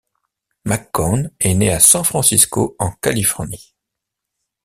[0.65, 3.75] McCone est né à San Francisco en Californie.